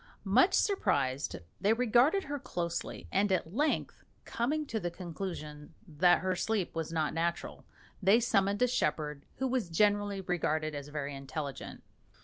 Much 0.23 0.55
surprised, 0.55 1.35
they 1.59 1.73
regarded 1.73 2.23
her 2.23 2.39
closely, 2.39 3.07
and 3.11 3.31
at 3.31 3.53
length 3.53 4.03
coming 4.25 4.65
to 4.65 4.79
the 4.79 4.89
conclusion 4.89 5.75
that 5.87 6.21
her 6.21 6.35
sleep 6.35 6.73
was 6.73 6.91
not 6.91 7.13
natural, 7.13 7.65
they 8.01 8.19
summoned 8.19 8.63
a 8.63 8.67
shepherd 8.67 9.27
who 9.35 9.47
was 9.47 9.69
generally 9.69 10.21
regarded 10.21 10.73
as 10.73 10.87
very 10.87 11.13
intelligent. 11.15 11.83